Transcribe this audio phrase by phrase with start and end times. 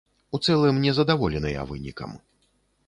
[0.37, 2.21] У цэлым не задаволеныя вынікам.